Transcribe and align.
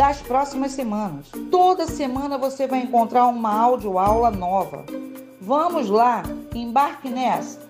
das 0.00 0.22
próximas 0.22 0.72
semanas. 0.72 1.26
Toda 1.50 1.86
semana 1.86 2.38
você 2.38 2.66
vai 2.66 2.78
encontrar 2.78 3.26
uma 3.26 3.52
aula 3.52 4.30
nova. 4.30 4.82
Vamos 5.38 5.90
lá, 5.90 6.22
embarque 6.54 7.10
nessa! 7.10 7.60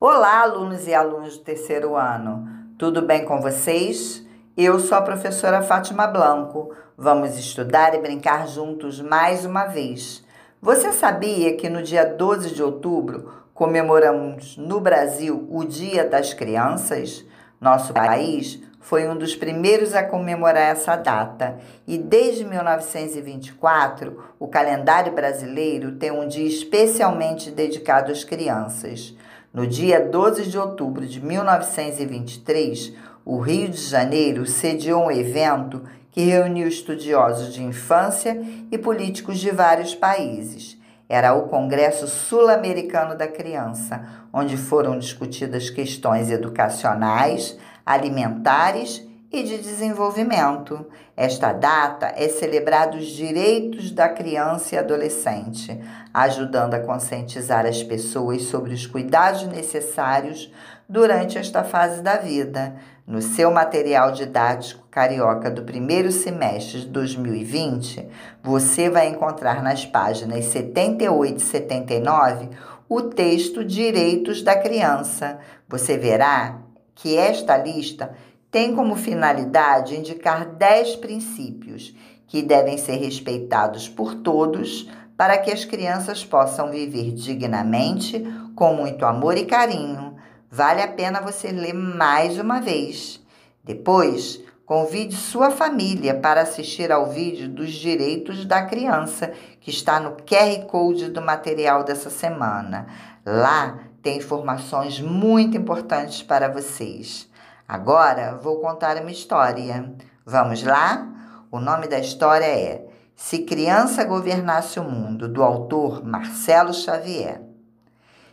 Olá, 0.00 0.40
alunos 0.40 0.88
e 0.88 0.92
alunas 0.92 1.36
do 1.36 1.44
terceiro 1.44 1.94
ano. 1.94 2.48
Tudo 2.76 3.00
bem 3.00 3.24
com 3.24 3.40
vocês? 3.40 4.26
Eu 4.56 4.80
sou 4.80 4.98
a 4.98 5.02
professora 5.02 5.62
Fátima 5.62 6.08
Blanco. 6.08 6.74
Vamos 6.98 7.38
estudar 7.38 7.94
e 7.94 8.00
brincar 8.00 8.48
juntos 8.48 9.00
mais 9.00 9.44
uma 9.44 9.66
vez. 9.66 10.24
Você 10.60 10.92
sabia 10.92 11.56
que 11.56 11.70
no 11.70 11.80
dia 11.80 12.04
12 12.04 12.56
de 12.56 12.60
outubro 12.60 13.32
comemoramos 13.54 14.56
no 14.56 14.80
Brasil 14.80 15.46
o 15.48 15.64
Dia 15.64 16.04
das 16.04 16.34
Crianças? 16.34 17.24
Nosso 17.60 17.92
país 17.92 18.60
foi 18.82 19.08
um 19.08 19.16
dos 19.16 19.34
primeiros 19.34 19.94
a 19.94 20.02
comemorar 20.02 20.70
essa 20.70 20.96
data 20.96 21.56
e 21.86 21.96
desde 21.96 22.44
1924 22.44 24.34
o 24.38 24.48
calendário 24.48 25.12
brasileiro 25.12 25.92
tem 25.92 26.10
um 26.10 26.26
dia 26.26 26.46
especialmente 26.46 27.50
dedicado 27.50 28.10
às 28.12 28.24
crianças. 28.24 29.14
No 29.54 29.66
dia 29.66 30.00
12 30.00 30.46
de 30.46 30.58
outubro 30.58 31.06
de 31.06 31.24
1923, 31.24 32.92
o 33.24 33.38
Rio 33.38 33.68
de 33.68 33.80
Janeiro 33.80 34.46
sediou 34.46 35.04
um 35.04 35.10
evento 35.10 35.82
que 36.10 36.22
reuniu 36.22 36.66
estudiosos 36.66 37.54
de 37.54 37.62
infância 37.62 38.38
e 38.70 38.76
políticos 38.76 39.38
de 39.38 39.50
vários 39.50 39.94
países. 39.94 40.76
Era 41.08 41.34
o 41.34 41.48
Congresso 41.48 42.08
Sul-Americano 42.08 43.16
da 43.16 43.28
Criança, 43.28 44.02
onde 44.32 44.56
foram 44.56 44.98
discutidas 44.98 45.70
questões 45.70 46.30
educacionais, 46.30 47.58
alimentares 47.84 49.06
e 49.32 49.42
de 49.42 49.58
desenvolvimento. 49.58 50.86
Esta 51.16 51.52
data 51.52 52.12
é 52.16 52.28
celebrada 52.28 52.98
os 52.98 53.06
direitos 53.06 53.90
da 53.90 54.08
criança 54.08 54.74
e 54.74 54.78
adolescente, 54.78 55.80
ajudando 56.12 56.74
a 56.74 56.80
conscientizar 56.80 57.64
as 57.64 57.82
pessoas 57.82 58.42
sobre 58.42 58.74
os 58.74 58.86
cuidados 58.86 59.44
necessários 59.44 60.52
durante 60.86 61.38
esta 61.38 61.64
fase 61.64 62.02
da 62.02 62.18
vida. 62.18 62.76
No 63.06 63.22
seu 63.22 63.50
material 63.50 64.12
didático 64.12 64.86
carioca 64.90 65.50
do 65.50 65.62
primeiro 65.62 66.12
semestre 66.12 66.80
de 66.80 66.86
2020, 66.88 68.06
você 68.42 68.90
vai 68.90 69.08
encontrar 69.08 69.62
nas 69.62 69.86
páginas 69.86 70.44
78 70.44 71.38
e 71.38 71.40
79 71.40 72.48
o 72.88 73.02
texto 73.02 73.64
Direitos 73.64 74.42
da 74.42 74.54
Criança. 74.54 75.38
Você 75.68 75.96
verá 75.96 76.58
que 76.94 77.16
esta 77.16 77.56
lista 77.56 78.14
tem 78.50 78.74
como 78.74 78.96
finalidade 78.96 79.96
indicar 79.96 80.44
10 80.44 80.96
princípios 80.96 81.94
que 82.26 82.42
devem 82.42 82.78
ser 82.78 82.96
respeitados 82.96 83.88
por 83.88 84.14
todos 84.14 84.88
para 85.16 85.38
que 85.38 85.50
as 85.50 85.64
crianças 85.64 86.24
possam 86.24 86.70
viver 86.70 87.12
dignamente, 87.12 88.22
com 88.54 88.74
muito 88.74 89.04
amor 89.04 89.36
e 89.36 89.44
carinho. 89.44 90.16
Vale 90.50 90.82
a 90.82 90.88
pena 90.88 91.20
você 91.20 91.52
ler 91.52 91.72
mais 91.72 92.38
uma 92.38 92.60
vez. 92.60 93.20
Depois, 93.62 94.42
convide 94.66 95.14
sua 95.14 95.50
família 95.50 96.14
para 96.14 96.42
assistir 96.42 96.90
ao 96.90 97.06
vídeo 97.10 97.48
dos 97.48 97.70
direitos 97.70 98.44
da 98.44 98.62
criança, 98.62 99.32
que 99.60 99.70
está 99.70 100.00
no 100.00 100.16
QR 100.16 100.66
Code 100.66 101.10
do 101.10 101.22
material 101.22 101.84
dessa 101.84 102.10
semana. 102.10 102.86
Lá 103.24 103.78
tem 104.02 104.18
informações 104.18 105.00
muito 105.00 105.56
importantes 105.56 106.22
para 106.22 106.48
vocês. 106.48 107.28
Agora 107.68 108.36
vou 108.36 108.60
contar 108.60 108.96
uma 108.96 109.10
história. 109.10 109.94
Vamos 110.26 110.62
lá? 110.62 111.08
O 111.50 111.60
nome 111.60 111.86
da 111.86 111.98
história 111.98 112.44
é 112.44 112.86
Se 113.14 113.40
Criança 113.40 114.04
Governasse 114.04 114.80
o 114.80 114.84
Mundo, 114.84 115.28
do 115.28 115.42
autor 115.42 116.04
Marcelo 116.04 116.74
Xavier. 116.74 117.52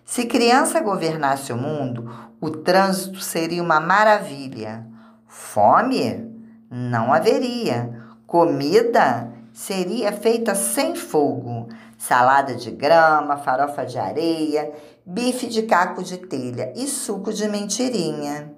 Se 0.09 0.25
criança 0.25 0.79
governasse 0.79 1.53
o 1.53 1.55
mundo, 1.55 2.11
o 2.41 2.49
trânsito 2.49 3.19
seria 3.21 3.61
uma 3.61 3.79
maravilha. 3.79 4.83
Fome? 5.27 6.27
Não 6.67 7.13
haveria. 7.13 7.95
Comida 8.25 9.31
seria 9.53 10.11
feita 10.11 10.55
sem 10.55 10.95
fogo. 10.95 11.69
Salada 11.95 12.55
de 12.55 12.71
grama, 12.71 13.37
farofa 13.37 13.85
de 13.85 13.99
areia, 13.99 14.71
bife 15.11 15.47
de 15.47 15.63
caco 15.63 16.03
de 16.03 16.17
telha 16.17 16.71
e 16.75 16.85
suco 16.85 17.33
de 17.33 17.47
mentirinha. 17.47 18.53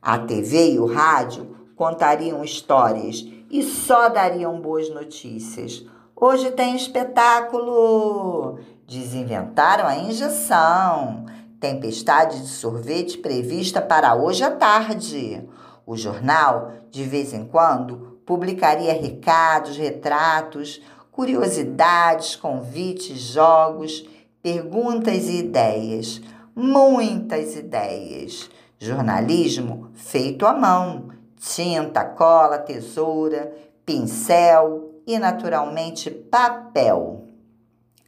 A 0.00 0.16
TV 0.16 0.74
e 0.74 0.78
o 0.78 0.86
rádio 0.86 1.56
contariam 1.74 2.44
histórias 2.44 3.26
e 3.50 3.64
só 3.64 4.08
dariam 4.08 4.60
boas 4.60 4.88
notícias. 4.90 5.84
Hoje 6.14 6.52
tem 6.52 6.76
espetáculo! 6.76 8.60
Desinventaram 8.86 9.88
a 9.88 9.96
injeção. 9.96 11.26
Tempestade 11.58 12.42
de 12.42 12.48
sorvete 12.48 13.18
prevista 13.18 13.82
para 13.82 14.14
hoje 14.14 14.44
à 14.44 14.52
tarde. 14.52 15.42
O 15.84 15.96
jornal, 15.96 16.74
de 16.92 17.02
vez 17.02 17.34
em 17.34 17.44
quando, 17.44 18.20
publicaria 18.24 18.92
recados, 18.92 19.76
retratos, 19.76 20.80
curiosidades, 21.10 22.36
convites, 22.36 23.18
jogos, 23.18 24.06
perguntas 24.42 25.28
e 25.28 25.38
ideias. 25.38 26.20
Muitas 26.54 27.56
ideias. 27.56 28.50
Jornalismo 28.78 29.90
feito 29.94 30.46
à 30.46 30.52
mão, 30.52 31.08
tinta, 31.36 32.04
cola, 32.04 32.58
tesoura, 32.58 33.52
pincel 33.84 35.02
e, 35.06 35.18
naturalmente, 35.18 36.10
papel. 36.10 37.24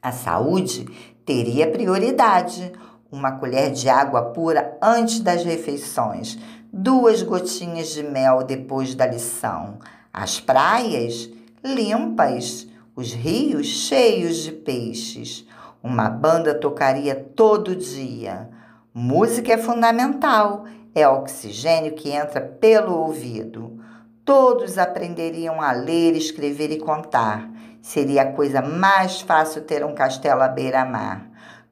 A 0.02 0.12
saúde 0.12 0.86
teria 1.24 1.70
prioridade. 1.70 2.72
Uma 3.10 3.32
colher 3.32 3.72
de 3.72 3.88
água 3.88 4.26
pura 4.26 4.78
antes 4.80 5.18
das 5.18 5.42
refeições, 5.42 6.38
duas 6.72 7.22
gotinhas 7.22 7.88
de 7.88 8.04
mel 8.04 8.44
depois 8.44 8.94
da 8.94 9.04
lição. 9.04 9.78
As 10.12 10.38
praias 10.38 11.28
limpas, 11.64 12.68
os 12.94 13.12
rios 13.12 13.66
cheios 13.66 14.36
de 14.36 14.52
peixes. 14.52 15.44
Uma 15.82 16.08
banda 16.08 16.54
tocaria 16.54 17.14
todo 17.14 17.74
dia 17.74 18.48
Música 18.92 19.52
é 19.52 19.56
fundamental, 19.56 20.64
é 20.92 21.06
oxigênio 21.06 21.94
que 21.94 22.10
entra 22.10 22.40
pelo 22.40 22.92
ouvido. 22.92 23.80
Todos 24.24 24.78
aprenderiam 24.78 25.62
a 25.62 25.70
ler, 25.70 26.16
escrever 26.16 26.72
e 26.72 26.80
contar. 26.80 27.48
Seria 27.80 28.22
a 28.22 28.32
coisa 28.32 28.60
mais 28.60 29.20
fácil 29.20 29.62
ter 29.62 29.84
um 29.84 29.94
castelo 29.94 30.42
à 30.42 30.48
beira-mar. 30.48 31.30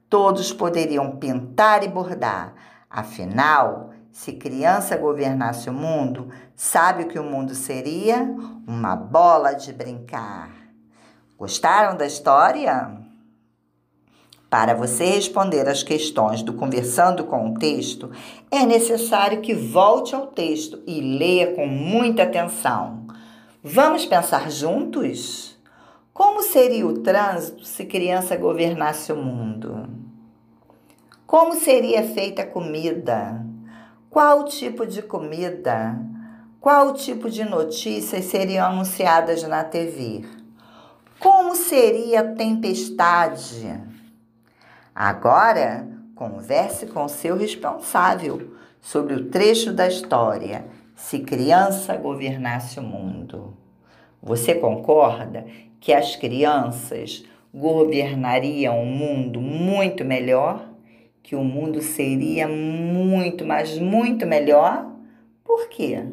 Todos 0.09 0.53
poderiam 0.53 1.17
pintar 1.17 1.83
e 1.83 1.89
bordar. 1.89 2.53
Afinal, 2.89 3.89
se 4.13 4.31
criança 4.31 4.95
governasse 4.95 5.69
o 5.69 5.73
mundo, 5.73 6.29
sabe 6.55 7.03
o 7.03 7.07
que 7.09 7.19
o 7.19 7.23
mundo 7.23 7.53
seria? 7.53 8.23
Uma 8.65 8.95
bola 8.95 9.51
de 9.51 9.73
brincar. 9.73 10.51
Gostaram 11.37 11.97
da 11.97 12.05
história? 12.05 12.98
Para 14.49 14.73
você 14.73 15.05
responder 15.05 15.69
às 15.69 15.83
questões 15.83 16.41
do 16.41 16.53
Conversando 16.53 17.23
com 17.23 17.51
o 17.51 17.53
Texto, 17.53 18.09
é 18.49 18.65
necessário 18.65 19.41
que 19.41 19.53
volte 19.53 20.15
ao 20.15 20.25
texto 20.25 20.81
e 20.87 20.99
leia 20.99 21.53
com 21.53 21.67
muita 21.67 22.23
atenção. 22.23 23.05
Vamos 23.63 24.07
pensar 24.07 24.49
juntos? 24.49 25.55
Como 26.11 26.41
seria 26.41 26.87
o 26.87 26.99
trânsito 26.99 27.63
se 27.63 27.85
criança 27.85 28.35
governasse 28.35 29.11
o 29.11 29.15
mundo? 29.15 29.87
Como 31.27 31.53
seria 31.53 32.01
feita 32.01 32.41
a 32.41 32.47
comida? 32.47 33.45
Qual 34.09 34.45
tipo 34.45 34.83
de 34.87 35.03
comida? 35.03 35.95
Qual 36.59 36.95
tipo 36.95 37.29
de 37.29 37.45
notícias 37.45 38.25
seriam 38.25 38.65
anunciadas 38.65 39.43
na 39.43 39.63
TV? 39.63 40.25
Como 41.19 41.55
seria 41.55 42.21
a 42.21 42.33
tempestade? 42.33 43.98
Agora, 44.99 45.87
converse 46.13 46.85
com 46.87 47.07
seu 47.07 47.37
responsável 47.37 48.51
sobre 48.81 49.13
o 49.13 49.29
trecho 49.29 49.71
da 49.71 49.87
história 49.87 50.65
Se 50.93 51.19
Criança 51.19 51.95
Governasse 51.95 52.81
o 52.81 52.83
Mundo. 52.83 53.55
Você 54.21 54.55
concorda 54.55 55.45
que 55.79 55.93
as 55.93 56.17
crianças 56.17 57.23
governariam 57.53 58.77
um 58.77 58.85
mundo 58.85 59.39
muito 59.39 60.03
melhor? 60.03 60.67
Que 61.23 61.33
o 61.33 61.45
mundo 61.45 61.81
seria 61.81 62.45
muito, 62.45 63.45
mas 63.45 63.79
muito 63.79 64.27
melhor? 64.27 64.85
Por 65.45 65.69
quê? 65.69 66.03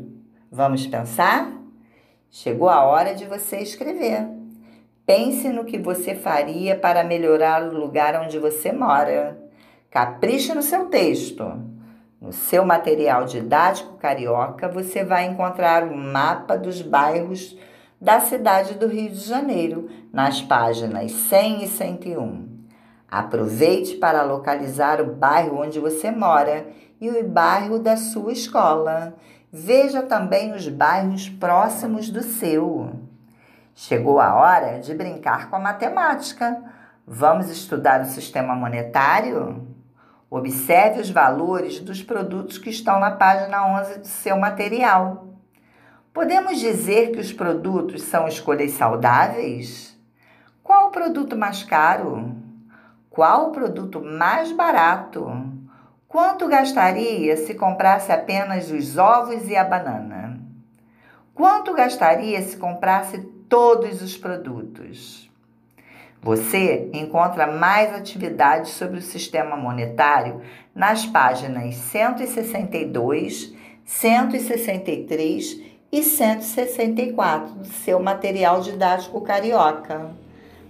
Vamos 0.48 0.86
pensar? 0.86 1.52
Chegou 2.30 2.68
a 2.68 2.84
hora 2.84 3.16
de 3.16 3.24
você 3.24 3.56
escrever. 3.56 4.35
Pense 5.06 5.48
no 5.50 5.64
que 5.64 5.78
você 5.78 6.16
faria 6.16 6.76
para 6.76 7.04
melhorar 7.04 7.62
o 7.62 7.78
lugar 7.78 8.20
onde 8.20 8.40
você 8.40 8.72
mora. 8.72 9.38
Capriche 9.88 10.52
no 10.52 10.62
seu 10.62 10.86
texto. 10.86 11.44
No 12.20 12.32
seu 12.32 12.64
material 12.64 13.24
didático 13.24 13.98
carioca, 13.98 14.68
você 14.68 15.04
vai 15.04 15.26
encontrar 15.26 15.84
o 15.84 15.96
mapa 15.96 16.56
dos 16.58 16.82
bairros 16.82 17.56
da 18.00 18.18
cidade 18.18 18.74
do 18.74 18.88
Rio 18.88 19.10
de 19.10 19.20
Janeiro, 19.20 19.88
nas 20.12 20.42
páginas 20.42 21.12
100 21.12 21.62
e 21.62 21.68
101. 21.68 22.48
Aproveite 23.08 23.94
para 23.96 24.24
localizar 24.24 25.00
o 25.00 25.14
bairro 25.14 25.62
onde 25.62 25.78
você 25.78 26.10
mora 26.10 26.66
e 27.00 27.08
o 27.08 27.28
bairro 27.28 27.78
da 27.78 27.96
sua 27.96 28.32
escola. 28.32 29.14
Veja 29.52 30.02
também 30.02 30.52
os 30.52 30.68
bairros 30.68 31.28
próximos 31.28 32.10
do 32.10 32.24
seu. 32.24 33.05
Chegou 33.78 34.18
a 34.18 34.34
hora 34.34 34.80
de 34.80 34.94
brincar 34.94 35.50
com 35.50 35.56
a 35.56 35.58
matemática. 35.58 36.64
Vamos 37.06 37.50
estudar 37.50 38.00
o 38.00 38.06
sistema 38.06 38.54
monetário? 38.54 39.68
Observe 40.30 41.02
os 41.02 41.10
valores 41.10 41.78
dos 41.80 42.02
produtos 42.02 42.56
que 42.56 42.70
estão 42.70 42.98
na 42.98 43.10
página 43.10 43.66
11 43.78 43.98
do 43.98 44.06
seu 44.06 44.38
material. 44.38 45.26
Podemos 46.10 46.58
dizer 46.58 47.12
que 47.12 47.20
os 47.20 47.34
produtos 47.34 48.00
são 48.00 48.26
escolhas 48.26 48.70
saudáveis? 48.70 49.94
Qual 50.62 50.86
o 50.86 50.90
produto 50.90 51.36
mais 51.36 51.62
caro? 51.62 52.34
Qual 53.10 53.48
o 53.48 53.52
produto 53.52 54.00
mais 54.00 54.52
barato? 54.52 55.30
Quanto 56.08 56.48
gastaria 56.48 57.36
se 57.36 57.52
comprasse 57.52 58.10
apenas 58.10 58.70
os 58.70 58.96
ovos 58.96 59.46
e 59.46 59.54
a 59.54 59.64
banana? 59.64 60.25
Quanto 61.36 61.74
gastaria 61.74 62.40
se 62.40 62.56
comprasse 62.56 63.18
todos 63.46 64.00
os 64.00 64.16
produtos? 64.16 65.30
Você 66.22 66.88
encontra 66.94 67.46
mais 67.46 67.94
atividades 67.94 68.70
sobre 68.70 69.00
o 69.00 69.02
sistema 69.02 69.54
monetário 69.54 70.40
nas 70.74 71.04
páginas 71.04 71.74
162, 71.74 73.54
163 73.84 75.60
e 75.92 76.02
164 76.02 77.52
do 77.52 77.66
seu 77.66 78.00
material 78.00 78.62
didático 78.62 79.20
carioca. 79.20 80.12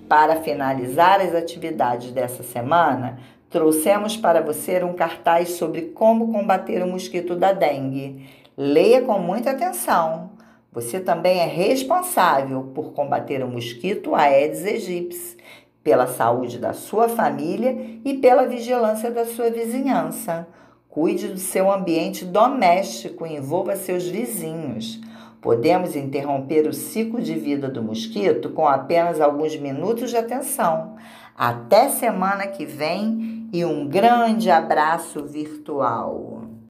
Para 0.08 0.42
finalizar 0.42 1.20
as 1.20 1.32
atividades 1.32 2.10
dessa 2.10 2.42
semana, 2.42 3.20
trouxemos 3.48 4.16
para 4.16 4.40
você 4.40 4.82
um 4.82 4.94
cartaz 4.94 5.50
sobre 5.50 5.82
como 5.82 6.32
combater 6.32 6.82
o 6.82 6.88
mosquito 6.88 7.36
da 7.36 7.52
dengue. 7.52 8.28
Leia 8.56 9.02
com 9.02 9.20
muita 9.20 9.52
atenção. 9.52 10.34
Você 10.76 11.00
também 11.00 11.38
é 11.38 11.46
responsável 11.46 12.64
por 12.74 12.92
combater 12.92 13.42
o 13.42 13.48
mosquito 13.48 14.14
Aedes 14.14 14.62
aegypti, 14.62 15.38
pela 15.82 16.06
saúde 16.06 16.58
da 16.58 16.74
sua 16.74 17.08
família 17.08 17.74
e 18.04 18.18
pela 18.18 18.46
vigilância 18.46 19.10
da 19.10 19.24
sua 19.24 19.48
vizinhança. 19.48 20.46
Cuide 20.86 21.28
do 21.28 21.38
seu 21.38 21.72
ambiente 21.72 22.26
doméstico 22.26 23.26
e 23.26 23.36
envolva 23.36 23.74
seus 23.74 24.06
vizinhos. 24.06 25.00
Podemos 25.40 25.96
interromper 25.96 26.68
o 26.68 26.74
ciclo 26.74 27.22
de 27.22 27.32
vida 27.32 27.70
do 27.70 27.82
mosquito 27.82 28.50
com 28.50 28.68
apenas 28.68 29.18
alguns 29.18 29.56
minutos 29.56 30.10
de 30.10 30.18
atenção. 30.18 30.96
Até 31.34 31.88
semana 31.88 32.48
que 32.48 32.66
vem 32.66 33.48
e 33.50 33.64
um 33.64 33.88
grande 33.88 34.50
abraço 34.50 35.24
virtual. 35.24 36.35